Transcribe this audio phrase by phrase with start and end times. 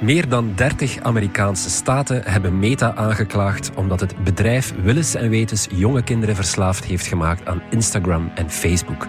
[0.00, 6.02] Meer dan 30 Amerikaanse staten hebben Meta aangeklaagd omdat het bedrijf willens en wetens jonge
[6.02, 9.06] kinderen verslaafd heeft gemaakt aan Instagram en Facebook.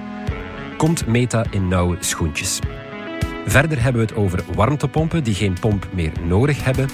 [0.77, 2.59] Komt Meta in nauwe schoentjes?
[3.45, 6.89] Verder hebben we het over warmtepompen die geen pomp meer nodig hebben.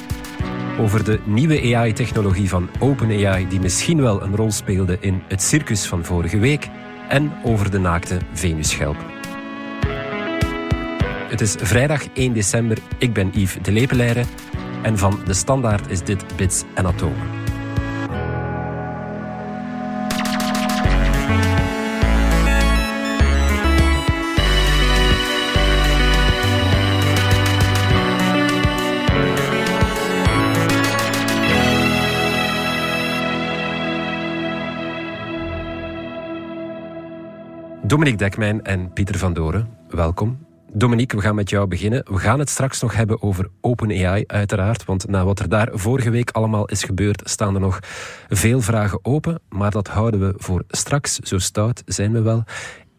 [0.80, 5.86] Over de nieuwe AI-technologie van OpenAI die misschien wel een rol speelde in het circus
[5.86, 6.70] van vorige week.
[7.10, 9.15] En over de naakte Venusschelp.
[11.36, 12.78] Het is vrijdag 1 december.
[12.98, 14.24] Ik ben Yves de Lepeleire.
[14.82, 17.28] En van De Standaard is dit Bits en Atomen.
[37.82, 40.45] Dominique Dekmijn en Pieter van Doren, welkom.
[40.78, 42.04] Dominique, we gaan met jou beginnen.
[42.12, 44.86] We gaan het straks nog hebben over OpenAI, uiteraard.
[44.86, 47.80] Want na wat er daar vorige week allemaal is gebeurd, staan er nog
[48.28, 49.40] veel vragen open.
[49.50, 51.16] Maar dat houden we voor straks.
[51.16, 52.44] Zo stout zijn we wel.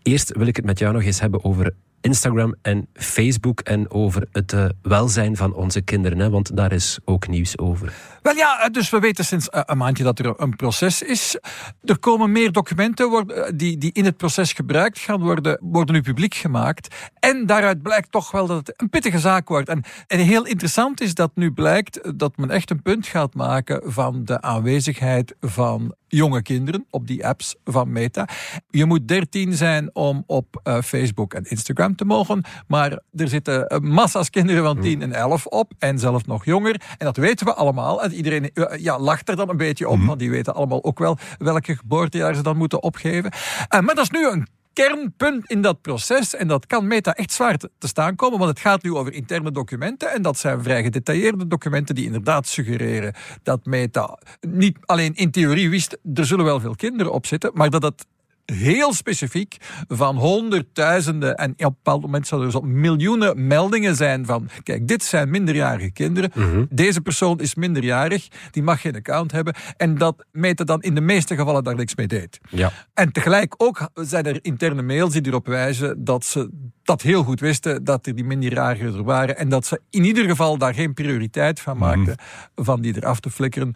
[0.03, 4.27] Eerst wil ik het met jou nog eens hebben over Instagram en Facebook en over
[4.33, 6.19] het uh, welzijn van onze kinderen.
[6.19, 7.93] Hè, want daar is ook nieuws over.
[8.23, 11.39] Wel ja, eh, dus we weten sinds eh, een maandje dat er een proces is.
[11.85, 16.35] Er komen meer documenten die, die in het proces gebruikt gaan worden, worden nu publiek
[16.35, 16.95] gemaakt.
[17.19, 19.69] En daaruit blijkt toch wel dat het een pittige zaak wordt.
[19.69, 23.93] En, en heel interessant is dat nu blijkt dat men echt een punt gaat maken
[23.93, 28.29] van de aanwezigheid van jonge kinderen op die apps van Meta.
[28.71, 33.81] Je moet 13 zijn om op uh, Facebook en Instagram te mogen, maar er zitten
[33.83, 36.81] massa's kinderen van 10 en 11 op en zelfs nog jonger.
[36.99, 38.03] En dat weten we allemaal.
[38.03, 40.85] En iedereen uh, ja, lacht er dan een beetje op, mm want die weten allemaal
[40.85, 43.33] ook wel welke geboortejaar ze dan moeten opgeven.
[43.75, 46.35] Uh, maar dat is nu een kernpunt in dat proces.
[46.35, 49.51] En dat kan Meta echt zwaar te, staan komen, want het gaat nu over interne
[49.51, 50.13] documenten.
[50.13, 55.71] En dat zijn vrij gedetailleerde documenten die inderdaad suggereren dat Meta niet alleen in theorie
[55.71, 58.07] wist, er zullen wel veel kinderen op zitten, maar dat het
[58.53, 59.57] heel specifiek
[59.89, 64.89] van honderdduizenden en op een bepaald moment zullen er zo miljoenen meldingen zijn van kijk,
[64.89, 66.65] dit zijn minderjarige kinderen, Mhm.
[66.71, 71.01] deze persoon is minderjarig, die mag geen account hebben en dat Meta dan in de
[71.01, 72.39] meeste gevallen daar niks mee deed.
[72.51, 72.73] Ja.
[72.95, 76.51] En tegelijk ook zijn er interne mails die erop wijzen dat ze
[76.87, 80.25] dat heel goed wisten, dat er die minderjarigen er waren en dat ze in ieder
[80.25, 82.17] geval daar geen prioriteit van maakten
[82.55, 83.75] van die eraf te flikkeren.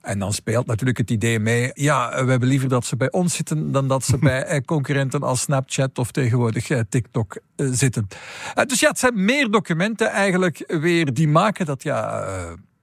[0.00, 1.70] En dan speelt natuurlijk het idee mee.
[1.74, 5.22] Ja, we hebben liever dat ze bij ons zitten dan dat ze bij eh, concurrenten
[5.22, 8.08] als Snapchat of tegenwoordig eh, TikTok eh, zitten.
[8.66, 12.24] Dus ja, het zijn meer documenten eigenlijk weer die maken dat ja.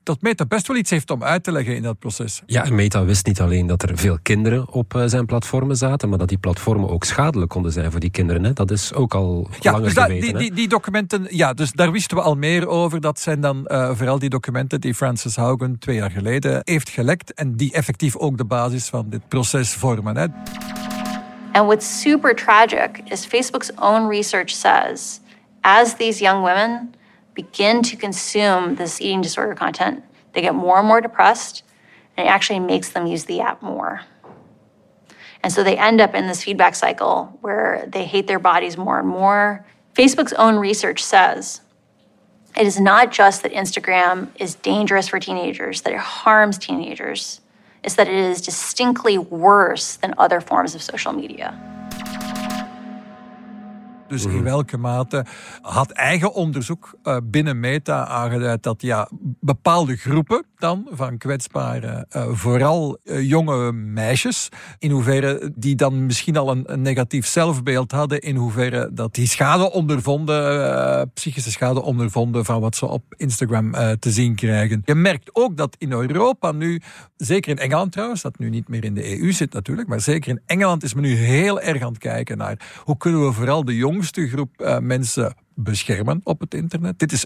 [0.04, 2.42] Dat Meta best wel iets heeft om uit te leggen in dat proces.
[2.46, 6.10] Ja, en Meta wist niet alleen dat er veel kinderen op uh, zijn platformen zaten,
[6.10, 8.44] maar dat die platformen ook schadelijk konden zijn voor die kinderen.
[8.44, 8.54] Hè?
[8.54, 10.22] Dat is ook al ja, langer dus geweten.
[10.22, 13.02] Die, die, die, documenten, ja, dus daar wisten we al meer over.
[13.02, 17.34] Dat zijn dan uh, vooral die documenten die Francis Haugen twee jaar geleden heeft gelekt
[17.34, 20.18] en die effectief ook de basis van dit proces vormen.
[20.18, 20.28] Hè.
[21.52, 25.20] And what's super tragic is Facebook's own research says
[25.62, 26.94] as these young women
[27.34, 31.64] begin to consume this eating disorder content, they get more and more depressed,
[32.18, 34.02] and it actually makes them use the app more.
[35.44, 39.00] And so they end up in this feedback cycle where they hate their bodies more
[39.00, 39.66] and more.
[39.94, 41.62] Facebook's own research says
[42.56, 47.42] it is not just that Instagram is dangerous for teenagers, that it harms teenagers.
[47.84, 51.60] It's that it is distinctly worse than other forms of social media.
[54.14, 55.26] Dus in welke mate
[55.62, 59.10] had eigen onderzoek uh, binnen Meta aangeduid dat ja,
[59.40, 66.38] bepaalde groepen dan van kwetsbare, uh, vooral uh, jonge meisjes, in hoeverre die dan misschien
[66.38, 72.62] al een, negatief zelfbeeld hadden, in hoeverre dat die schade ondervonden, psychische schade ondervonden van
[72.62, 74.82] wat ze op Instagram te zien krijgen.
[74.86, 76.82] Je merkt ook dat in Europa nu,
[77.18, 80.30] zeker in Engeland trouwens, dat nu niet meer in de EU zit natuurlijk, maar zeker
[80.30, 83.66] in Engeland is men nu heel erg aan het kijken naar hoe kunnen we vooral
[83.66, 87.00] de jongste groep uh, mensen beschermen op het internet.
[87.00, 87.26] Dit is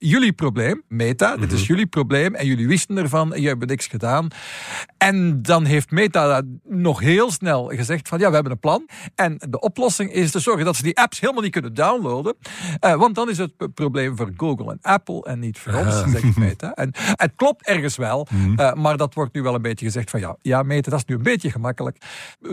[0.00, 1.40] jullie probleem, Meta, mm -hmm.
[1.40, 4.28] dit is jullie probleem en jullie wisten ervan en jullie hebben niks gedaan.
[4.96, 8.88] En dan heeft Meta nog heel snel gezegd van ja, we hebben een plan.
[9.14, 12.36] En de oplossing is te zorgen dat ze die apps helemaal niet kunnen downloaden.
[12.84, 16.36] Uh, want dan is het probleem voor Google en Apple en niet voor ons, zegt
[16.46, 16.74] Meta.
[16.74, 18.60] En het klopt ergens wel, mm -hmm.
[18.60, 21.04] uh, maar dat wordt nu wel een beetje gezegd van ja, ja, Meta, dat is
[21.04, 21.98] nu een beetje gemakkelijk.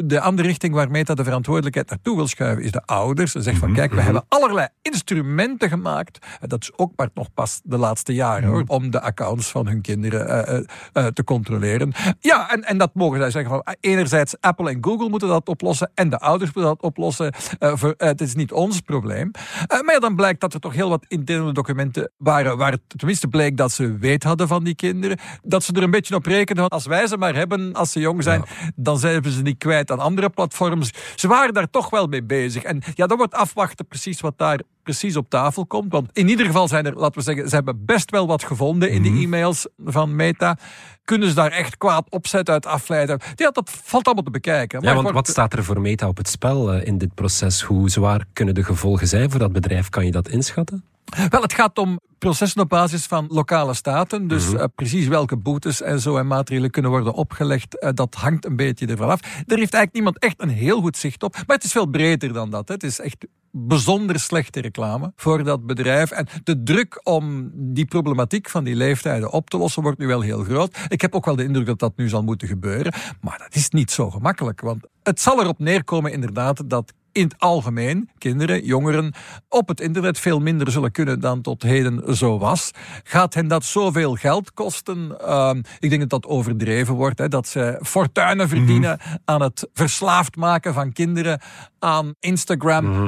[0.05, 3.31] De andere richting waar Meta de verantwoordelijkheid naartoe wil schuiven is de ouders.
[3.31, 6.25] Ze zegt van kijk, we hebben allerlei instrumenten gemaakt.
[6.39, 9.81] Dat is ook maar nog pas de laatste jaren, hoor, om de accounts van hun
[9.81, 10.67] kinderen
[11.13, 11.93] te controleren.
[12.19, 15.91] Ja, en, en dat mogen zij zeggen van enerzijds Apple en Google moeten dat oplossen
[15.93, 17.33] en de ouders moeten dat oplossen.
[17.59, 19.31] voor, het is niet ons probleem.
[19.67, 23.27] maar ja, dan blijkt dat er toch heel wat interne documenten waren waar het tenminste
[23.27, 25.17] bleek dat ze weet hadden van die kinderen.
[25.43, 27.99] Dat ze er een beetje op rekenen van als wij ze maar hebben als ze
[27.99, 28.43] jong zijn,
[28.75, 30.91] dan zijn ze niet kwijt aan andere platforms.
[31.15, 32.63] Ze waren daar toch wel mee bezig.
[32.63, 35.91] En ja, dat wordt afwachten precies wat daar precies op tafel komt.
[35.91, 38.91] Want in ieder geval zijn er, laten we zeggen, ze hebben best wel wat gevonden
[38.91, 39.21] in de mhm.
[39.21, 40.57] e-mails van Meta.
[41.03, 43.19] Kunnen ze daar echt kwaad opzet uit afleiden?
[43.35, 44.81] Ja, dat valt allemaal te bekijken.
[44.81, 47.61] Maar ja, want wat staat er voor Meta op het spel eh, in dit proces?
[47.61, 49.89] Hoe zwaar kunnen de gevolgen zijn voor dat bedrijf?
[49.89, 50.83] Kan je dat inschatten?
[51.29, 54.27] Wel, het gaat om processen op basis van lokale staten.
[54.27, 54.57] Dus mhm.
[54.57, 58.55] eh, precies welke boetes en zo en maatregelen kunnen worden opgelegd, uh, dat hangt een
[58.55, 59.21] beetje ervan af.
[59.21, 61.33] Er heeft eigenlijk niemand echt een heel goed zicht op.
[61.33, 62.67] Maar het is veel breder dan dat.
[62.67, 62.73] Hè.
[62.73, 66.11] Het is echt bijzonder slechte reclame voor dat bedrijf.
[66.11, 70.21] En de druk om die problematiek van die leeftijden op te lossen wordt nu wel
[70.21, 70.77] heel groot.
[70.87, 72.93] Ik heb ook wel de indruk dat dat nu zal moeten gebeuren.
[73.21, 74.61] Maar dat is niet zo gemakkelijk.
[74.61, 79.13] Want het zal erop neerkomen inderdaad dat in het algemeen kinderen, jongeren
[79.49, 82.71] op het internet veel minder zullen kunnen dan tot heden zo was.
[83.03, 85.19] Gaat hen dat zoveel geld kosten?
[85.19, 87.19] Ehm, ik denk dat dat overdreven wordt.
[87.19, 89.15] Hè, dat ze fortuinen verdienen mhm.
[89.25, 91.41] aan het verslaafd maken van kinderen
[91.79, 92.85] aan Instagram.
[92.85, 93.07] Mhm.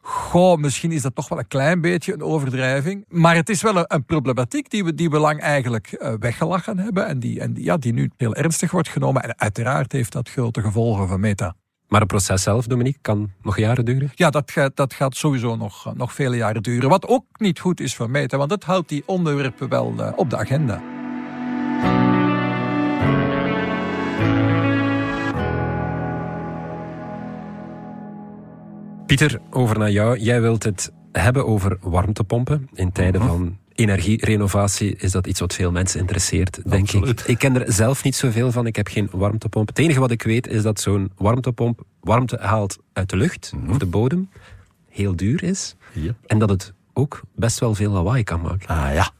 [0.00, 3.04] Goh, misschien is dat toch wel een klein beetje een overdrijving.
[3.08, 7.06] Maar het is wel een, problematiek die we, die we lang eigenlijk uh, weggelachen hebben.
[7.06, 9.22] En, die, en die, ja, die nu heel ernstig wordt genomen.
[9.22, 11.54] En uiteraard heeft dat grote gevolgen voor Meta.
[11.88, 14.10] Maar het proces zelf, Dominique, kan nog jaren duren?
[14.14, 16.88] Ja, dat gaat, dat gaat sowieso nog, nog vele jaren duren.
[16.88, 20.30] Wat ook niet goed is voor Meta, want het houdt die onderwerpen wel uh, op
[20.30, 20.97] de agenda.
[29.08, 30.18] Pieter, over naar jou.
[30.18, 33.30] Jij wilt het hebben over warmtepompen in tijden mhm.
[33.30, 37.20] van energierenovatie is dat iets wat veel mensen interesseert, denk ik.
[37.20, 38.66] Ik ken er zelf niet zoveel van.
[38.66, 39.68] Ik heb geen warmtepomp.
[39.68, 43.70] Het enige wat ik weet is dat zo'n warmtepomp warmte haalt uit de lucht mhm.
[43.70, 44.30] of de bodem.
[44.88, 45.76] Heel duur is.
[46.26, 48.68] En dat het ook best wel veel lawaai kan maken.
[48.68, 49.10] Ah ja.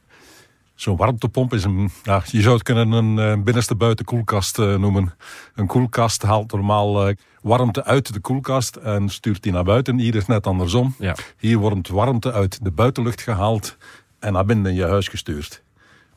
[0.79, 4.75] Zo'n warmtepomp is een, ja, je zou het kunnen een uh, binnenste buiten koelkast uh,
[4.75, 5.13] noemen.
[5.55, 9.97] Een koelkast haalt normaal uh, warmte uit de koelkast en stuurt die naar buiten.
[9.97, 10.95] Hier is net andersom.
[10.99, 11.15] Ja.
[11.37, 13.77] Hier wordt warmte uit de buitenlucht gehaald
[14.19, 15.63] en naar binnen in je huis gestuurd.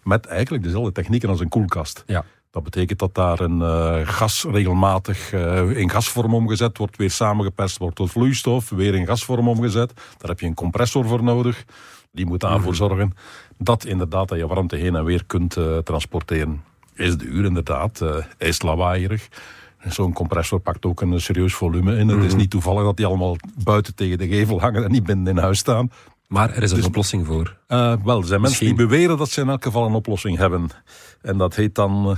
[0.02, 2.04] Met eigenlijk dezelfde technieken als een koelkast.
[2.06, 2.24] Ja.
[2.50, 7.78] Dat betekent dat daar een uh, gas regelmatig uh, in gasvorm omgezet wordt, weer samengeperst
[7.78, 9.92] wordt tot vloeistof, weer in gasvorm omgezet.
[10.18, 11.64] Daar heb je een compressor voor nodig.
[12.12, 12.74] Die moet daarvoor mhm.
[12.74, 13.14] zorgen
[13.64, 16.62] dat inderdaad dat je warmte heen en weer kunt uh, transporteren.
[16.94, 18.04] Is duur inderdaad,
[18.38, 19.28] is lawaaierig.
[19.84, 22.08] Zo'n compressor pakt ook een serieus volume in.
[22.08, 22.36] Het is mhm.
[22.36, 25.58] niet toevallig dat die allemaal buiten tegen de gevel hangen en niet binnen in huis
[25.58, 25.90] staan.
[26.32, 27.56] Maar er is een dus- oplossing voor.
[27.68, 30.68] Uh, wel, er zijn mensen die beweren dat ze in elk geval een oplossing hebben.
[31.20, 32.16] En dat heet dan uh,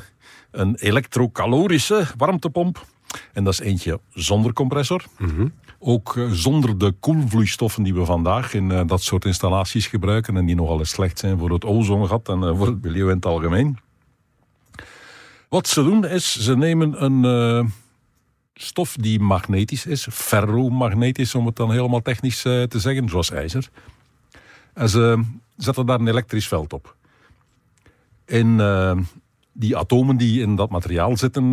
[0.51, 2.87] een elektrocalorische warmtepomp.
[3.33, 5.05] En dat is eentje zonder compressor.
[5.19, 5.53] Mm
[5.87, 10.37] Ook uh, zonder de koelvloeistoffen die we vandaag in dat soort installaties gebruiken.
[10.37, 13.27] En die nogal eens slecht zijn voor het ozongat en voor het milieu in het
[13.27, 13.79] algemeen.
[15.49, 17.73] Wat ze doen is, ze nemen een
[18.55, 23.71] stof die magnetisch is, ferromagnetisch om het dan helemaal technisch te zeggen, zoals ijzer.
[24.75, 25.25] En ze
[25.57, 26.97] zetten daar een elektrisch veld op.
[28.25, 28.57] En
[29.53, 31.53] die atomen die in dat materiaal zitten,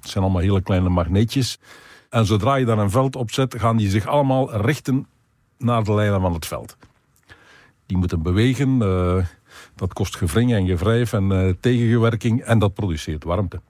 [0.00, 1.58] zijn allemaal hele kleine magneetjes.
[2.14, 5.06] En zodra je daar een veld op zet, gaan die zich allemaal richten
[5.58, 6.76] naar de lijnen van het veld.
[7.86, 8.82] Die moeten bewegen.
[8.82, 9.24] Uh,
[9.74, 13.60] dat kost gevring en gevrijf en tegengewerking en dat produceert warmte.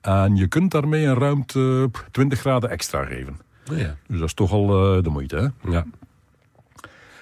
[0.00, 3.40] En je kunt daarmee een ruimte 20 graden extra geven.
[3.64, 3.96] Ja.
[4.06, 4.66] Dus dat is toch al
[5.02, 5.36] de moeite.
[5.36, 5.70] Hè?
[5.70, 5.84] Ja.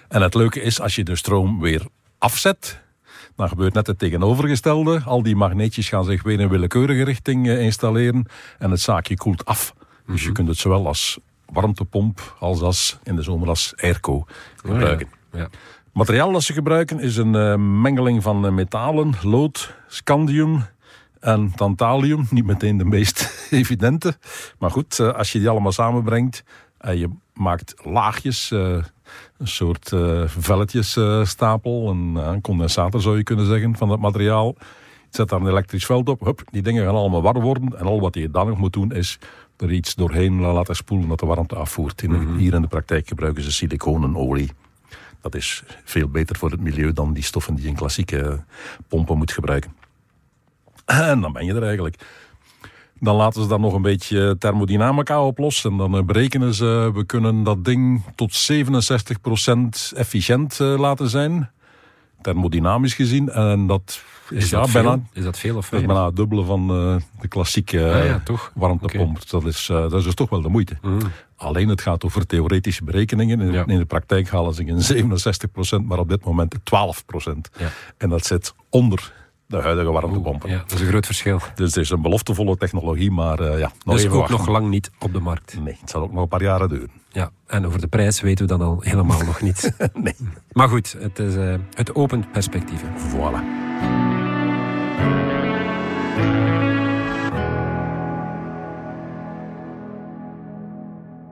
[0.09, 1.87] En het leuke is, als je de stroom weer
[2.19, 2.83] afzet,
[3.37, 5.03] dan gebeurt net het tegenovergestelde.
[5.05, 8.27] Al die magneetjes gaan zich weer in willekeurige richting eh, installeren
[8.59, 9.75] en het zaakje koelt af.
[10.11, 10.35] Dus je mhm.
[10.35, 11.19] kunt het zowel als
[11.53, 14.25] warmtepomp als, als in de zomer als airco
[14.57, 15.07] gebruiken.
[15.33, 15.49] Oh ja.
[15.93, 20.65] Materiaal dat ze gebruiken is een uh, mengeling van uh, metalen, lood, scandium
[21.21, 22.27] en tantalium.
[22.31, 24.17] Niet meteen de meest evidente.
[24.59, 26.45] Maar goed, uh, als je die allemaal samenbrengt
[26.79, 28.53] en je maakt laagjes
[29.39, 29.93] een soort
[30.27, 34.55] velletjesstapel, een, eh, een, condensator zou je kunnen zeggen, van dat materiaal.
[35.11, 37.79] Zet daar een elektrisch veld op, hup, die dingen gaan allemaal warm worden.
[37.79, 39.19] En al wat je dan nog moet doen is
[39.61, 42.03] er iets doorheen laten spoelen dat de warmte afvoert.
[42.03, 42.37] In, mhm.
[42.37, 44.51] Hier in de praktijk gebruiken ze siliconenolie.
[45.21, 48.45] Dat is veel beter voor het milieu dan die stoffen die je in klassieke
[48.89, 49.73] pompen moet gebruiken.
[50.85, 51.97] En dan ben je er eigenlijk.
[53.01, 55.71] Dan laten ze dan nog een beetje thermodynamica oplossen.
[55.71, 61.51] En dan eh, berekenen ze, we kunnen dat ding tot 67% efficiënt eh, laten zijn.
[62.23, 63.29] Thermodynamisch gezien.
[63.31, 65.01] En dat is, Is ja, dat bijna?
[65.13, 68.15] Is dat veel of dat is bijna het dubbele van eh, de klassieke Ah ja,
[68.15, 68.53] eh, toch?
[68.55, 69.29] warmtepomp.
[69.31, 70.77] Dat, is, eh, dat is dus toch wel de moeite.
[71.37, 73.41] Alleen het gaat over theoretische berekeningen.
[73.41, 73.53] In, Mm.
[73.53, 73.67] Ja.
[73.67, 74.81] in de praktijk halen ze geen
[75.83, 77.51] 67%, maar op dit moment 12%.
[77.59, 77.69] Ja.
[77.99, 79.13] En dat zit onder
[79.51, 80.51] de huidige warmtepompen.
[80.51, 81.41] Ja, dat is een groot verschil.
[81.55, 84.39] Dus het is een beloftevolle technologie, maar eh, ja, nog dus even ook wachten.
[84.39, 85.61] nog lang niet op de markt.
[85.61, 86.91] Nee, het zal ook nog een paar jaren duren.
[87.09, 89.73] Ja, en over de prijs weten we dan al helemaal nog niet.
[89.95, 90.15] Nee.
[90.53, 92.89] Maar goed, het, is, eh, het opent perspectieven.
[92.89, 93.69] Voilà.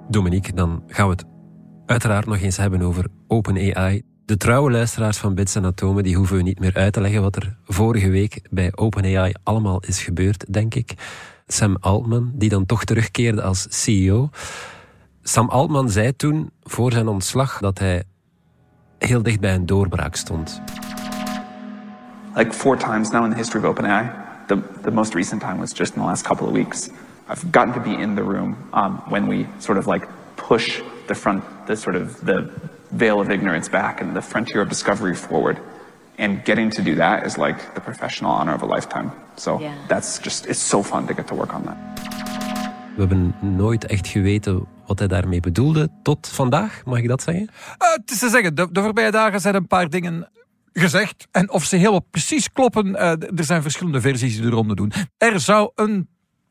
[0.08, 1.24] Dominique, dan gaan we het
[1.86, 4.02] uiteraard nog eens hebben over OpenAI.
[4.28, 7.22] De trouwe luisteraars van Bits en Atomen die hoeven we niet meer uit te leggen
[7.22, 10.94] wat er vorige week bij OpenAI allemaal is gebeurd, denk ik.
[11.46, 14.30] Sam Altman, die dan toch terugkeerde als CEO.
[15.22, 18.02] Sam Altman zei toen, voor zijn ontslag, dat hij
[18.98, 20.60] heel dicht bij een doorbraak stond.
[22.34, 24.10] like four times now in the history of OpenAI.
[24.46, 26.90] The, the most recent time was just in the last couple of weeks.
[27.30, 30.06] I've gotten to be in the room um, when we sort of like
[30.36, 32.50] push the front, the sort of the
[32.96, 35.56] veil of ignorance back and the frontier of discovery forward.
[36.18, 39.10] And getting to do that is like the professional honor of a lifetime.
[39.34, 39.70] So Yeah.
[39.88, 41.76] that's just, it's so fun to get to work on that.
[42.94, 47.48] We hebben nooit echt geweten wat hij daarmee bedoelde, tot vandaag, mag ik dat zeggen?
[47.78, 50.28] Eh, het is te zeggen, de, de voorbije dagen zijn een paar dingen
[50.72, 51.26] gezegd.
[51.30, 54.74] En of ze helemaal precies kloppen, eh, d- er zijn verschillende versies die de ronde
[54.74, 54.92] doen.
[55.18, 56.08] Er zou een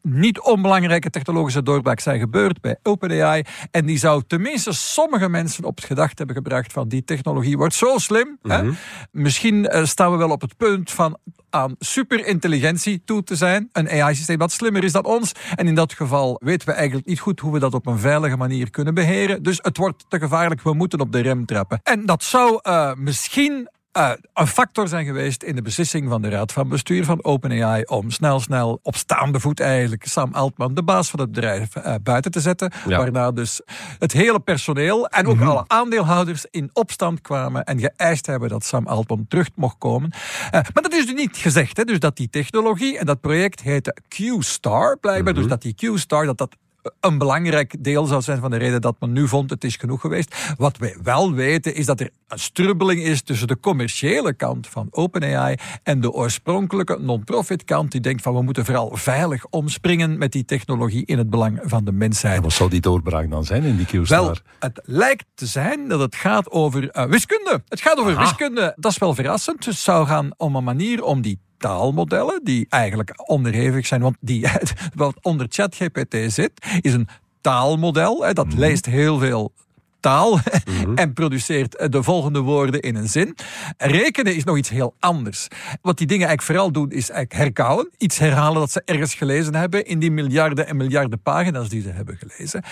[0.10, 3.44] niet onbelangrijke technologische doorbraak zijn gebeurd bij OpenAI.
[3.72, 7.74] En die zou tenminste sommige mensen op het gedacht hebben gebracht van die technologie wordt
[7.74, 8.38] zo slim.
[8.42, 8.70] hè?
[9.12, 11.18] Misschien eh, staan we wel op het punt van
[11.50, 13.70] aan superintelligentie toe te zijn.
[13.72, 15.32] Een AI-systeem dat slimmer is dan ons.
[15.56, 18.38] En in dat geval weten we eigenlijk niet goed hoe we dat op een veilige
[18.38, 19.44] manier kunnen beheren.
[19.44, 21.80] Dus het wordt te gevaarlijk, we moeten op de rem trappen.
[21.84, 26.30] En dat zou eh, misschien eh, een factor zijn geweest in de beslissing van de
[26.30, 30.84] Raad van Bestuur van OpenAI om snel, snel op staande voet eigenlijk Sam Altman, de
[30.84, 32.72] baas van het bedrijf, eh, buiten te zetten.
[32.88, 32.98] Ja.
[32.98, 33.62] Waarna dus
[34.00, 38.88] het hele personeel en ook alle aandeelhouders in opstand kwamen en geëist hebben dat Sam
[38.88, 40.12] Altman terug mocht komen.
[40.12, 43.62] Eh, maar dat is dus niet gezegd, hè, dus dat die technologie en dat project
[43.62, 45.34] heette Q-Star, blijkbaar.
[45.34, 46.56] Dus dat die Q-Star, dat dat
[47.00, 50.01] een belangrijk deel zou zijn van de reden dat men nu vond het is genoeg
[50.01, 50.53] geweest.
[50.58, 54.88] Wat wij wel weten is dat er een strubbeling is tussen de commerciële kant van
[54.91, 60.32] OpenAI en de oorspronkelijke non-profit kant die denkt van we moeten vooral veilig omspringen met
[60.32, 62.36] die technologie in het belang van de mensheid.
[62.36, 64.41] En wat zou die doorbraak dan zijn in die Wel, Q-star?
[64.60, 67.63] het lijkt te zijn dat het gaat over eh, wiskunde.
[67.67, 68.74] Het gaat over wiskunde.
[68.75, 69.65] Dat is wel verrassend.
[69.65, 74.48] Het zou gaan om een manier om die taalmodellen, die eigenlijk onderhevig zijn, want die,
[74.96, 77.08] wat onder ChatGPT zit, is een
[77.42, 78.26] taalmodel.
[78.26, 79.54] Hè, dat leest heel veel
[80.00, 80.40] taal
[80.96, 83.36] en produceert eh, de volgende woorden in een zin.
[83.78, 85.48] Rekenen is nog iets heel anders.
[85.82, 87.90] Wat die dingen eigenlijk vooral doen, is eigenlijk herkauwen.
[87.98, 91.90] Iets herhalen dat ze ergens gelezen hebben in die miljarden en miljarden pagina's die ze
[91.90, 92.64] hebben gelezen.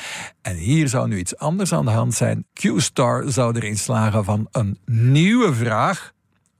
[0.42, 2.46] En hier zou nu iets anders aan de hand zijn.
[2.54, 6.14] Q-Star zou erin slagen van een nieuwe vraag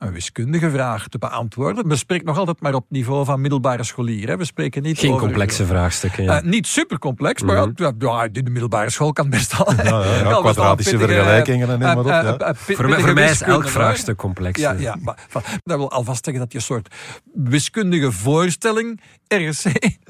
[0.06, 1.88] een wiskundige vraag te beantwoorden.
[1.88, 4.28] We spreken nog altijd maar op niveau van middelbare scholier.
[4.28, 4.38] Hè.
[4.38, 5.22] We spreken niet Geen over...
[5.22, 6.24] complexe vraagstukken.
[6.24, 6.38] ja.
[6.38, 9.74] Eh, niet super complex, maar ja, ja, in de middelbare school kan best al.
[9.84, 12.38] ja, al kwadratische vergelijkingen en maar op, eh, ja.
[12.38, 14.60] eh, pittige voor mij, voor mij is elk vraagstuk complex.
[14.60, 15.28] Ja, ja maar
[15.64, 16.96] dat wil alvast zeggen dat je een soort
[17.34, 19.64] wiskundige voorstelling RC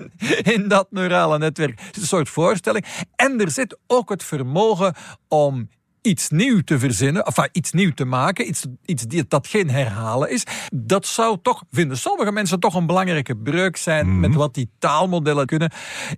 [0.55, 1.79] in dat neurale netwerk.
[1.91, 2.85] Een soort voorstelling.
[3.15, 4.93] En er zit ook het vermogen
[5.27, 5.69] om
[6.05, 10.29] iets nieuw te verzinnen, of iets nieuw te maken, iets, iets die, dat geen herhalen
[10.29, 10.43] is.
[10.73, 15.45] Dat zou toch, vinden sommige mensen, toch een belangrijke breuk zijn met wat die taalmodellen
[15.45, 15.71] kunnen.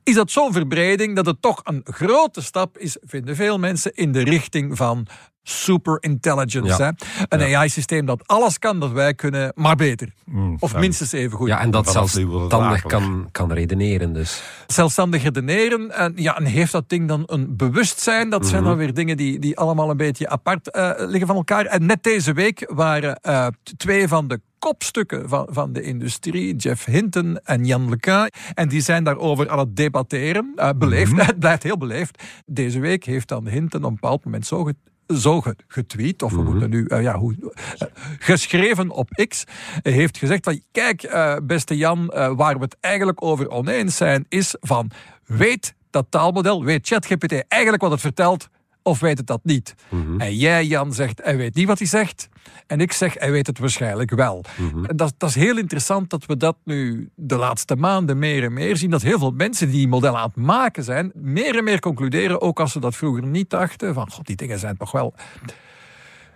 [0.03, 4.12] Is dat zo'n verbreding dat het toch een grote stap is, vinden veel mensen, in
[4.12, 5.08] de richting van
[5.50, 6.84] super intelligence.
[6.84, 6.94] Ja.
[6.98, 7.25] Hè?
[7.38, 10.13] Een AI-systeem dat alles kan dat wij kunnen, maar beter.
[10.60, 10.80] of ja.
[10.80, 11.48] minstens even goed.
[11.48, 14.13] Ja, en dat zelfstandig kan, kan redeneren.
[14.13, 14.42] Dus.
[14.68, 15.92] zelfstandig redeneren.
[15.92, 18.30] En, ja, en heeft dat ding dan een bewustzijn?
[18.30, 21.66] Dat zijn dan weer dingen die, die allemaal een beetje apart eh, liggen van elkaar.
[21.66, 26.86] En net deze week waren eh, twee van de kopstukken van, van de industrie, Jeff
[26.86, 28.32] Hinton en Jan LeCun.
[28.54, 30.51] En die zijn daarover aan het debatteren.
[30.56, 32.24] Eh, beleefd, het blijft heel beleefd.
[32.46, 34.63] Deze week heeft dan Hinton op een bepaald moment zo
[35.07, 37.87] zo ge- getweet, of we moeten nu, eh, ja, hoe, eh,
[38.19, 39.43] geschreven op X,
[39.81, 44.55] heeft gezegd van, kijk, eh, beste Jan, waar we het eigenlijk over oneens zijn, is
[44.59, 44.91] van,
[45.25, 48.49] weet dat taalmodel, weet ChatGPT eigenlijk wat het vertelt,
[48.88, 49.75] of weet het dat niet?
[50.17, 52.29] En jij, Jan, zegt, hij weet niet wat hij zegt.
[52.67, 54.44] En ik zeg, hij weet het waarschijnlijk wel.
[54.88, 58.53] En dat, dat is heel interessant dat we dat nu de laatste maanden meer en
[58.53, 58.89] meer zien.
[58.89, 62.41] Dat heel veel mensen die die modellen aan het maken zijn, meer en meer concluderen,
[62.41, 65.13] ook als ze dat vroeger niet dachten, van, god, die dingen zijn toch wel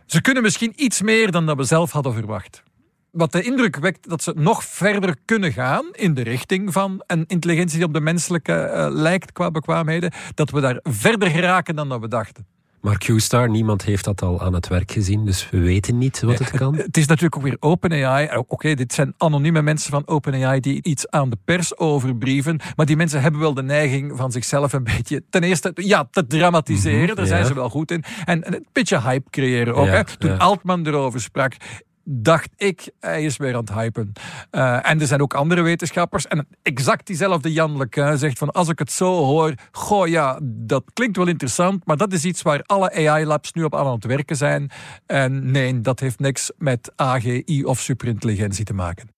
[0.06, 2.64] Ze kunnen misschien iets meer dan dat we zelf hadden verwacht.
[3.12, 7.24] Wat de indruk wekt dat ze nog verder kunnen gaan in de richting van een
[7.28, 11.90] intelligentie die op de menselijke uh, lijkt qua bekwaamheden, dat we daar verder geraken dan
[11.90, 12.46] dat we dachten.
[12.82, 16.40] Maar Q-Star, niemand heeft dat al aan het werk gezien, dus we weten niet wat
[16.40, 16.76] het kan.
[16.76, 18.38] Het is natuurlijk ook weer OpenAI.
[18.38, 22.96] Oké, dit zijn anonieme mensen van OpenAI die iets aan de pers overbrieven, maar die
[22.96, 27.16] mensen hebben wel de neiging van zichzelf een beetje, ten eerste, ja, te dramatiseren, mhm,
[27.16, 29.88] daar zijn ze wel goed in, en een beetje hype creëren ook.
[29.88, 30.04] hè.
[30.04, 31.56] Toen Altman erover sprak,
[32.04, 34.12] dacht ik, hij is weer aan het hypen.
[34.52, 36.28] Uh, en er zijn ook andere wetenschappers.
[36.28, 41.18] En exact diezelfde Jan zegt van als ik het zo hoor, goh ja, dat klinkt
[41.18, 44.70] wel interessant, maar dat is iets waar alle AI-labs nu op aan het werken zijn.
[45.06, 49.10] En nee, dat heeft niks met AGI of superintelligentie te maken.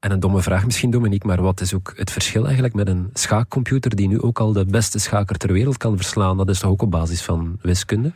[0.00, 3.10] En een domme vraag misschien, Dominique, maar wat is ook het verschil eigenlijk met een
[3.12, 6.36] schaakcomputer die nu ook al de beste schaker ter wereld kan verslaan?
[6.36, 8.12] Dat is toch ook op basis van wiskunde?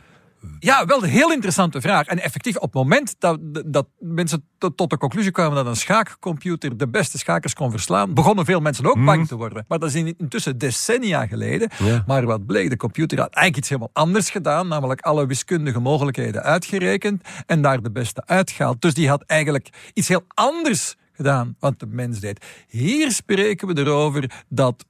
[0.59, 2.05] Ja, wel een heel interessante vraag.
[2.07, 6.77] En effectief, op het moment dat, dat mensen tot de conclusie kwamen dat een schaakcomputer
[6.77, 9.27] de beste schakers kon verslaan, begonnen veel mensen ook bang mhm.
[9.27, 9.65] te worden.
[9.67, 11.69] Maar dat is intussen decennia geleden.
[12.05, 16.43] Maar wat bleek, de computer had eigenlijk iets helemaal anders gedaan, namelijk alle wiskundige mogelijkheden
[16.43, 18.81] uitgerekend en daar de beste uitgehaald.
[18.81, 22.45] Dus die had eigenlijk iets heel anders gedaan wat de mens deed.
[22.67, 24.85] Hier spreken we erover dat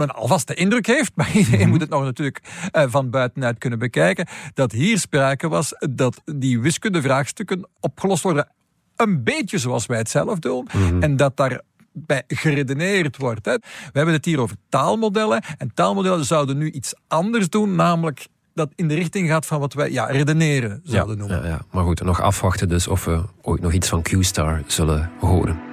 [0.00, 1.68] men alvast de indruk heeft, maar iedereen mhm.
[1.68, 2.40] moet het nog natuurlijk
[2.72, 8.48] uh, van buitenuit kunnen bekijken, dat hier sprake was dat die wiskundevraagstukken opgelost worden
[8.96, 10.68] een beetje zoals wij het zelf doen.
[10.72, 11.02] Mhm.
[11.02, 11.60] En dat daar
[11.92, 13.44] bij geredeneerd wordt.
[13.44, 13.54] Hè.
[13.54, 15.42] We hebben het hier over taalmodellen.
[15.58, 19.72] En taalmodellen zouden nu iets anders doen, namelijk dat in de richting gaat van wat
[19.72, 21.42] wij ja, redeneren zouden noemen.
[21.42, 21.60] Ja, ja.
[21.70, 25.69] Maar goed, nog afwachten dus of we ooit nog iets van Q-Star zullen horen.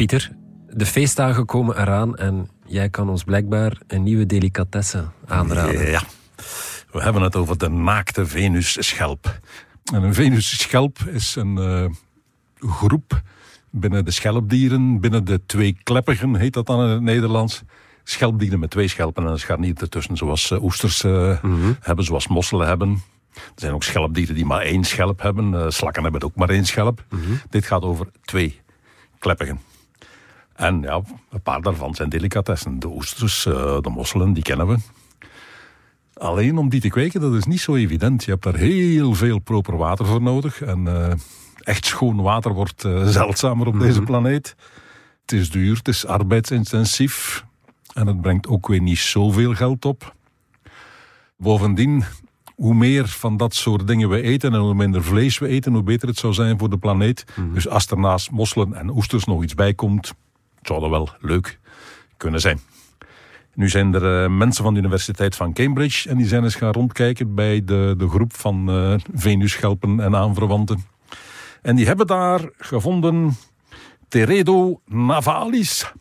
[0.00, 0.30] Pieter,
[0.68, 5.90] de feestdagen komen eraan en jij kan ons blijkbaar een nieuwe delicatesse aanraden.
[5.90, 6.02] Ja,
[6.92, 9.40] we hebben het over de naakte Venusschelp.
[9.92, 11.84] En een Venusschelp is een uh,
[12.70, 13.22] groep
[13.70, 17.62] binnen de schelpdieren, binnen de twee kleppigen heet dat dan in het Nederlands.
[18.04, 22.28] Schelpdieren met twee schelpen en een scharnier ertussen, zoals uh, oesters uh, mm hebben, zoals
[22.28, 23.02] mosselen hebben.
[23.34, 25.72] Er zijn ook schelpdieren die maar één schelp hebben.
[25.72, 27.04] slakken hebben ook maar één schelp.
[27.10, 27.32] Mhm.
[27.50, 28.60] Dit gaat over twee
[29.18, 29.69] kleppigen.
[30.60, 32.78] En ja, een paar daarvan zijn delicatessen.
[32.78, 34.76] De oesters, eh, de mosselen, die kennen we.
[36.14, 38.24] Alleen om die te kweken, dat is niet zo evident.
[38.24, 40.62] Je hebt daar heel veel proper water voor nodig.
[40.62, 41.12] En uh,
[41.58, 44.04] echt schoon water wordt uh, zeldzamer op deze mhm.
[44.04, 44.54] planeet.
[45.20, 47.44] Het is duur, het is arbeidsintensief.
[47.94, 50.14] En het brengt ook weer niet zoveel geld op.
[51.36, 52.04] Bovendien,
[52.54, 55.82] hoe meer van dat soort dingen we eten en hoe minder vlees we eten, hoe
[55.82, 57.24] beter het zou zijn voor de planeet.
[57.36, 57.54] Mhm.
[57.54, 60.12] Dus als er naast mosselen en oesters nog iets bij komt,
[60.62, 61.58] zou dat wel leuk
[62.16, 62.60] kunnen zijn.
[63.54, 66.72] Nu zijn er uh, mensen van de Universiteit van Cambridge en die zijn eens gaan
[66.72, 70.84] rondkijken bij de, de groep van uh, Venusschelpen en aanverwanten.
[71.62, 73.36] En die hebben daar gevonden
[74.08, 75.92] Teredo navalis.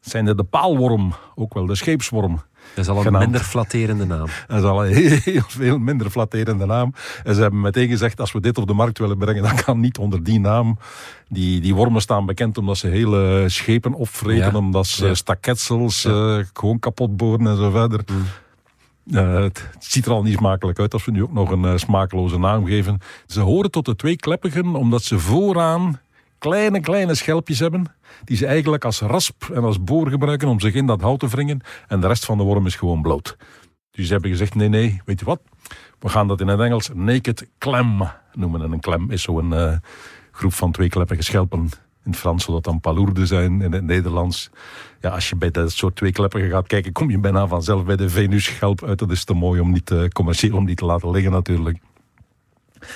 [0.00, 2.42] Zijn de paalworm, ook wel de scheepsworm.
[2.76, 4.26] Dat is al een minder flatterende naam.
[4.46, 6.94] Dat is al een heel veel minder flatterende naam.
[7.24, 9.80] En ze hebben meteen gezegd, als we dit op de markt willen brengen, dan kan
[9.80, 10.78] niet onder die naam.
[11.28, 15.14] Die, die wormen staan bekend omdat ze hele schepen opvreten, omdat ze ja.
[15.14, 18.00] staketsels uh, gewoon kapot boren en zo verder.
[18.12, 18.24] Mm.
[19.10, 21.76] Uh, het, ziet er al niet smakelijk uit als we nu ook nog een uh,
[21.76, 23.00] smakeloze naam geven.
[23.26, 26.00] Ze horen tot de twee kleppigen omdat ze vooraan
[26.38, 27.94] kleine, kleine schelpjes hebben.
[28.24, 31.28] Die ze eigenlijk als rasp en als boor gebruiken om zich in dat hout te
[31.28, 31.60] wringen.
[31.88, 33.36] En de rest van de worm is gewoon bloot.
[33.90, 35.40] Dus ze hebben gezegd: nee, nee, weet je wat?
[35.98, 38.62] We gaan dat in het Engels naked clam noemen.
[38.62, 39.76] En een clam is zo'n uh,
[40.30, 41.60] groep van twee kleppige schelpen.
[42.04, 43.62] In het Frans zou dat dan palourde zijn.
[43.62, 44.50] In het Nederlands,
[45.00, 47.96] ja, als je bij dat soort twee kleppigen gaat kijken, kom je bijna vanzelf bij
[47.96, 48.98] de Venusschelp uit.
[48.98, 51.78] Dat is te mooi om niet uh, commercieel om die te laten liggen natuurlijk.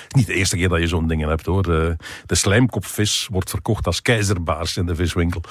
[0.09, 1.63] Niet de eerste keer dat je zo'n dingen hebt hoor.
[1.63, 5.41] De, de slijmkopvis wordt verkocht als keizerbaars in de viswinkel.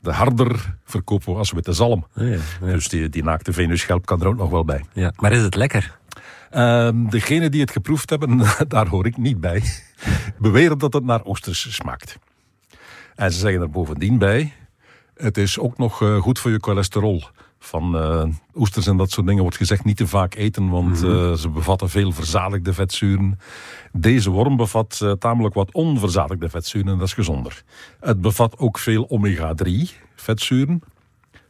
[0.00, 2.06] De harder verkopen we als witte zalm.
[2.14, 4.84] Ja, Dus die, die naakte venusschelp kan er ook nog wel bij.
[4.92, 5.98] Ja, maar is het lekker?
[6.52, 9.62] Uh, degenen die het geproefd hebben, daar hoor ik niet bij,
[10.38, 12.18] beweren dat het naar oesters smaakt.
[13.14, 14.52] En ze zeggen er bovendien bij,
[15.16, 17.22] het is ook nog uh, goed voor je cholesterol
[17.66, 18.24] van uh,
[18.54, 21.10] oesters en dat soort dingen wordt gezegd niet te vaak eten, want mhm.
[21.10, 23.38] eh, ze bevatten veel verzadigde vetzuren.
[23.92, 27.62] Deze worm bevat uh, tamelijk wat onverzadigde vetzuren en dat is gezonder.
[28.00, 29.70] Het bevat ook veel omega-3
[30.14, 30.82] vetzuren.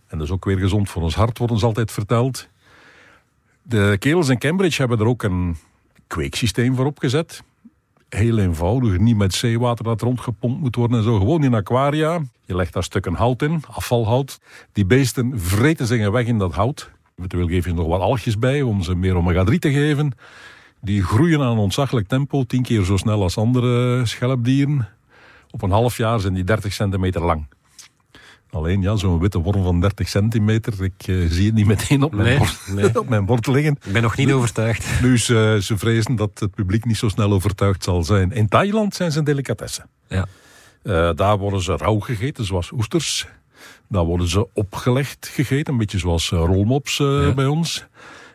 [0.06, 2.48] En dat is ook weer gezond voor ons hart, wordt ons altijd verteld.
[3.62, 5.56] De kerels in Cambridge hebben er ook een
[6.06, 7.42] kweeksysteem voor opgezet.
[8.08, 11.18] Heel eenvoudig, niet met zeewater dat rondgepompt moet worden en zo.
[11.18, 12.20] Gewoon in aquaria.
[12.44, 14.40] Je legt daar stukken hout in, afvalhout.
[14.72, 16.90] Die beesten vreten zich weg in dat hout.
[17.16, 20.12] Eventueel geef je nog wat algjes bij om ze meer omega-3 te geven.
[20.80, 24.88] Die groeien aan een ontzaglijk tempo, tien keer zo snel als andere schelpdieren.
[25.50, 27.46] Op een half jaar zijn die 30 centimeter lang.
[28.56, 32.14] Alleen ja, zo'n witte worm van 30 centimeter, ik uh, zie het niet meteen op
[32.14, 32.98] mijn, Nee, bord, nee.
[33.02, 33.76] op mijn bord liggen.
[33.84, 35.02] Ik ben nog niet overtuigd.
[35.02, 38.32] Dus eh, ze vrezen dat het publiek niet zo snel overtuigd zal zijn.
[38.32, 39.82] In Thailand zijn ze een delicatesse.
[40.08, 40.26] Ja.
[40.82, 43.26] Eh, daar worden ze rauw gegeten, zoals oesters.
[43.88, 47.34] Daar worden ze opgelegd gegeten, een beetje zoals eh, rolmops eh, Ja.
[47.34, 47.86] bij ons.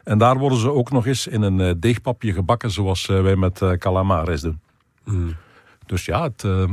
[0.03, 3.35] En daar worden ze ook nog eens in een eh, deegpapje gebakken, zoals eh, wij
[3.35, 4.59] met eh, calamares doen.
[5.03, 5.35] Mm.
[5.85, 6.63] Dus ja, het eh,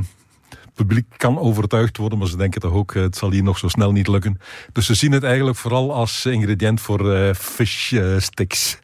[0.78, 3.68] publiek kan overtuigd worden, maar ze denken toch ook, eh, het zal hier nog zo
[3.68, 4.40] snel niet lukken.
[4.72, 8.78] Dus ze zien het eigenlijk vooral als ingrediënt voor eh fish eh, sticks,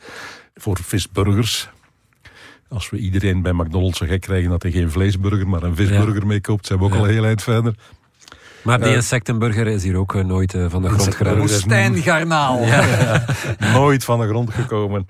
[0.54, 1.68] voor visburgers.
[2.68, 6.26] Als we iedereen bij McDonald's zo gek krijgen dat hij geen vleesburger, maar een visburger
[6.26, 6.98] meekoopt, zijn we ook Ja.
[6.98, 7.74] al heel eind verder.
[8.62, 11.38] Maar die insectenburger is hier ook nooit van de grond geraakt.
[11.38, 12.60] Woestijngarnaal.
[13.72, 15.08] Nooit van de grond gekomen.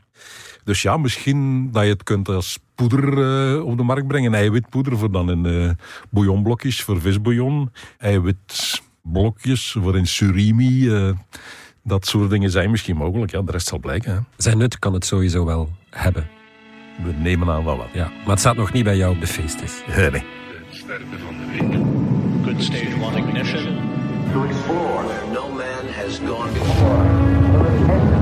[0.65, 3.19] Dus ja, misschien dat je het kunt als poeder
[3.55, 4.35] eh, op de markt brengen.
[4.35, 5.71] Eiwitpoeder voor dan in eh
[6.11, 7.71] bouillonblokjes voor visbouillon.
[7.99, 10.95] Eiwitblokjes voor in surimi.
[10.95, 11.11] eh,
[11.83, 13.31] dat soort dingen zijn misschien mogelijk.
[13.33, 14.13] Ja, de rest zal blijken.
[14.15, 14.19] Hè.
[14.37, 16.27] Zijn nut kan het sowieso wel hebben.
[17.05, 17.87] We nemen aan wel wat.
[17.93, 18.09] Ja.
[18.21, 19.83] Maar het staat nog niet bij jou op de feestjes.
[19.97, 20.23] Nee.
[22.45, 23.77] Good stage one ignition.
[24.33, 28.14] To explore where no man has gone before.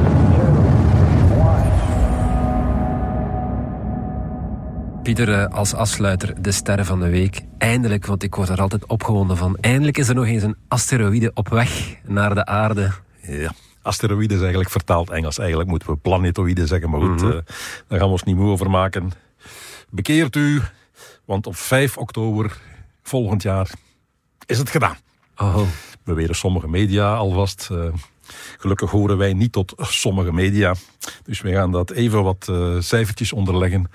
[5.02, 7.40] Pieter, eh, als afsluiter, de sterren van de week.
[7.58, 9.56] Eindelijk, want ik word er altijd opgewonden van.
[9.60, 12.90] Eindelijk is er nog eens een asteroïde op weg naar de aarde.
[13.20, 13.52] Ja.
[13.82, 15.38] Asteroïde is eigenlijk vertaald Engels.
[15.38, 17.28] Eigenlijk moeten we planetoïde zeggen, maar goed, eh,
[17.88, 19.10] daar gaan we ons niet moe over maken.
[19.90, 20.60] Bekeert u,
[21.24, 22.56] want op 5 oktober
[23.02, 23.70] volgend jaar
[24.46, 24.96] is het gedaan.
[25.36, 25.60] Oh,
[26.04, 27.68] beweren sommige media alvast.
[27.72, 27.78] Eh,
[28.58, 30.74] gelukkig horen wij niet tot sommige media.
[31.24, 33.90] Dus we gaan dat even wat eh, cijfertjes onderleggen.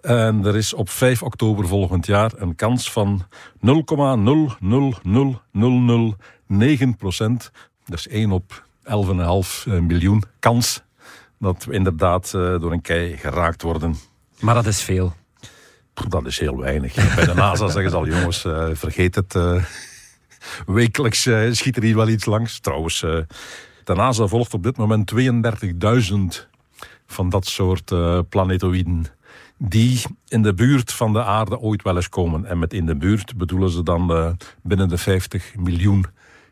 [0.00, 3.26] En er is op 5 oktober volgend jaar een kans van
[6.48, 7.50] 0,0000009 procent.
[7.84, 10.82] Dat is 1 op 11,5 miljoen kans
[11.38, 13.96] dat we inderdaad eh, door een kei geraakt worden.
[14.40, 15.12] maar dat is veel.
[16.08, 17.14] Dat is heel weinig.
[17.14, 19.34] Bij de NASA zeggen ze al, jongens, eh, vergeet het.
[19.34, 19.64] eh,
[20.66, 22.60] wekelijks eh, schiet er hier wel iets langs.
[22.60, 23.18] Trouwens, eh,
[23.94, 26.48] de NASA volgt op dit moment 32.000
[27.06, 29.06] van dat soort eh, planetoïden.
[29.58, 32.44] Die in de buurt van de aarde ooit wel eens komen.
[32.44, 34.30] En met in de buurt bedoelen ze dan eh,
[34.62, 36.04] binnen de 50 miljoen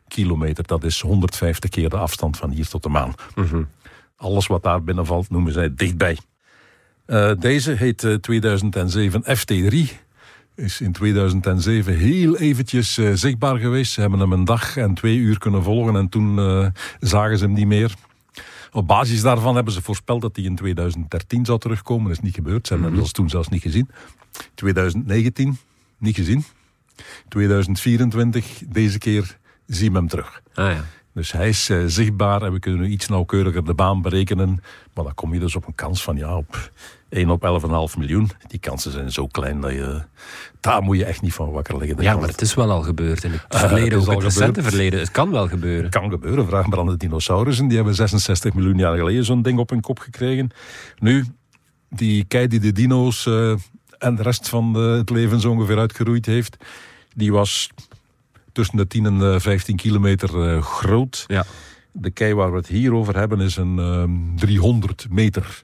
[0.09, 0.67] kilometer.
[0.67, 3.15] Dat is 150 keer de afstand van hier tot de maan.
[4.17, 6.19] Alles wat daar binnen valt noemen zij dichtbij.
[7.07, 9.77] Eh, deze heet eh, 2007 FT3.
[10.61, 13.93] Is in 2007 heel eventjes eh, zichtbaar geweest.
[13.93, 16.67] Ze hebben hem een dag en twee uur kunnen volgen en toen eh,
[16.99, 17.95] zagen ze hem niet meer.
[18.73, 22.09] Op basis daarvan hebben ze voorspeld dat hij in 2013 zou terugkomen.
[22.09, 22.67] Dat is niet gebeurd.
[22.67, 23.91] Ze hebben hem zelfs toen zelfs niet gezien.
[24.55, 25.59] 2019
[25.99, 26.45] niet gezien.
[27.29, 30.43] 2024 deze keer zien we hem terug.
[30.55, 30.85] Ah ja.
[31.15, 34.63] Dus hij is eh, zichtbaar en we kunnen nu iets nauwkeuriger de baan berekenen.
[34.95, 36.71] Maar dan kom je dus op een kans van ja, op
[37.11, 37.61] 1 op
[37.95, 38.31] 11,5 miljoen.
[38.47, 40.03] Die kansen zijn zo klein dat je...
[40.61, 42.03] Daar moet je echt niet van wakker liggen.
[42.03, 43.25] Ja, maar het het is wel al gebeurd.
[43.25, 44.99] In het het verleden, is ook al het recente verleden.
[45.01, 45.91] Het kan wel gebeuren.
[45.91, 46.47] kan gebeuren.
[46.47, 47.67] Vraag maar aan de dinosaurussen.
[47.67, 50.51] Die hebben 66 miljoen jaar geleden zo'n ding op hun kop gekregen.
[50.99, 51.25] Nu,
[51.89, 53.51] die kei die de dino's eh,
[53.99, 56.57] en de rest van de- het leven zo ongeveer uitgeroeid heeft,
[57.15, 57.71] die was
[58.53, 61.25] tussen de 10 en de 15 kilometer eh, groot.
[61.27, 61.45] Ja.
[61.93, 65.63] De kei waar we het hier over hebben is een ehm, 300 meter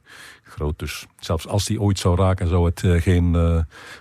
[0.56, 0.78] groot.
[0.78, 3.58] Dus zelfs als die ooit zou raken, zou het eh, geen eh,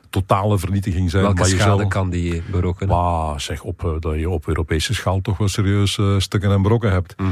[0.10, 1.24] totale vernietiging zijn.
[1.24, 2.96] Welke maar je schade kan die berokkenen?
[2.96, 6.92] maar zeg op eh, dat je op Europese schaal toch wel serieus stukken en brokken
[6.92, 7.18] hebt.
[7.18, 7.32] Mhm.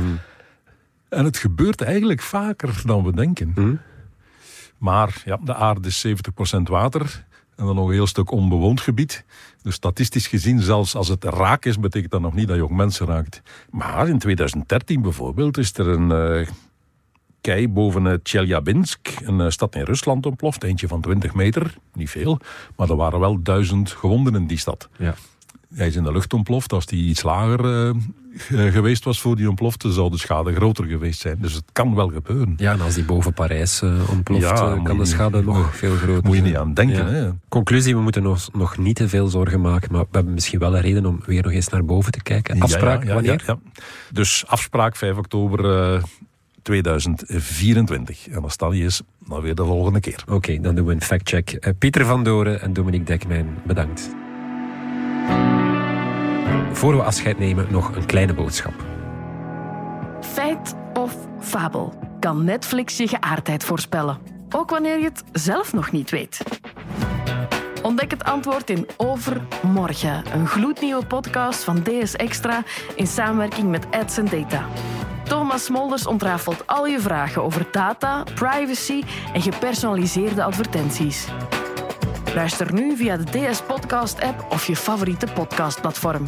[1.10, 3.52] En het gebeurt eigenlijk vaker dan we denken.
[3.56, 3.76] Mhm.
[4.78, 9.26] Maar ja, de aarde is 70% water en dan nog een heel stuk onbewoond gebied.
[9.62, 12.72] Dus statistisch gezien, zelfs als het raak is, betekent dat nog niet dat je ook
[12.72, 13.42] mensen raakt.
[13.70, 16.48] Maar in 2013 bijvoorbeeld is er een
[17.44, 20.64] kei boven uh, Tjeljabinsk, een eh, stad in Rusland, ontploft.
[20.64, 22.40] Eentje van 20 meter, niet veel.
[22.76, 24.90] Maar er waren wel duizend gewonden in die stad.
[24.98, 25.16] Ja.
[25.74, 26.74] Hij is in de lucht ontploft.
[26.74, 27.96] Als die iets lager eh,
[28.38, 31.38] ge- geweest was voor die ontplofte, zou de schade groter geweest zijn.
[31.42, 32.54] Dus het kan wel gebeuren.
[32.58, 35.96] ja, en als die boven Parijs eh, ontploft, Ja, eh, kan de schade nog veel
[35.96, 36.44] groter Moet je zijn.
[36.44, 37.06] niet aan denken.
[37.06, 37.12] Ja.
[37.12, 37.30] Hè?
[37.50, 40.76] Conclusie, we moeten nog, nog niet te veel zorgen maken, maar we hebben misschien wel
[40.76, 42.60] een reden om weer nog eens naar boven te kijken.
[42.62, 43.44] Afspraak, Ja, wanneer?
[43.46, 43.82] ja, ja.
[44.12, 45.94] Dus afspraak 5 oktober.
[45.96, 46.04] eh,
[46.64, 48.28] 2024.
[48.28, 50.24] En als dat niet is, dan weer de volgende keer.
[50.32, 51.52] Oké, dan doen we een factcheck.
[51.52, 54.10] Uh, Pieter van Doren en Dominique Dekmijn, bedankt.
[56.72, 58.74] Voor we afscheid nemen, nog een kleine boodschap.
[60.22, 61.94] Feit of fabel?
[62.20, 64.18] Kan Netflix je geaardheid voorspellen?
[64.50, 66.44] Ook wanneer je het zelf nog niet weet.
[67.82, 72.64] Ontdek het antwoord in Overmorgen, een gloednieuwe podcast van DS Extra
[72.96, 74.66] in samenwerking met Ads Data.
[75.24, 81.28] Thomas Smolders ontrafelt al je vragen over data, privacy en gepersonaliseerde advertenties.
[82.36, 86.28] Luister nu via de DS Podcast app of je favoriete podcastplatform.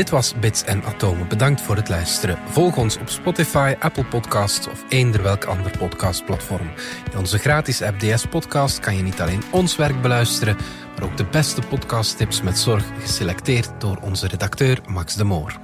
[0.00, 1.28] Dit was Bits en Atomen.
[1.28, 2.38] Bedankt voor het luisteren.
[2.48, 6.70] Volg ons op Spotify, Apple Podcasts of eender welk ander podcastplatform.
[7.12, 10.56] In onze gratis app DS Podcast kan je niet alleen ons werk beluisteren,
[11.02, 15.58] ook de beste podcasttips met zorg geselecteerd door onze redacteur Max de Moor.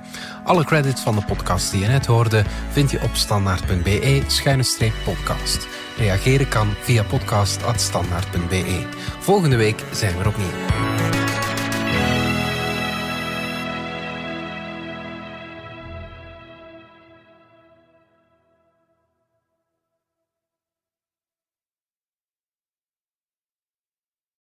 [0.45, 5.67] Alle credits van de podcast die je net hoorde vind je op standaard.be-podcast.
[5.97, 8.87] Reageren kan via podcast.standaard.be.
[9.19, 11.16] Volgende week zijn we er opnieuw.